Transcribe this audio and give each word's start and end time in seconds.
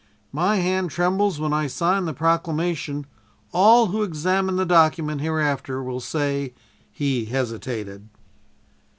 If 0.29 0.33
my 0.33 0.55
hand 0.55 0.89
trembles 0.89 1.39
when 1.39 1.53
I 1.53 1.67
sign 1.67 2.05
the 2.05 2.13
Proclamation, 2.15 3.05
all 3.51 3.85
who 3.89 4.01
examine 4.01 4.55
the 4.55 4.65
document 4.65 5.21
hereafter 5.21 5.83
will 5.83 5.99
say: 5.99 6.55
"'He 6.91 7.25
hesitated.'" 7.25 8.09